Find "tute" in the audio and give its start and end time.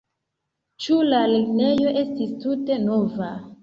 2.43-2.85